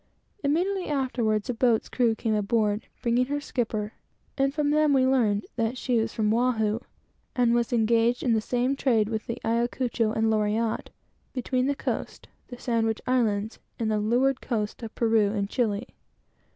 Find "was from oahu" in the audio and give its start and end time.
5.99-6.79